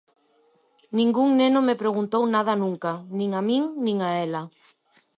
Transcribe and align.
Ningún 0.99 1.29
neno 1.39 1.59
me 1.67 1.79
preguntou 1.81 2.23
nada 2.35 2.53
nunca, 2.63 2.91
nin 3.17 3.29
a 3.39 3.41
min 3.47 3.63
nin 3.85 3.97
a 4.07 4.09
ela. 4.25 4.41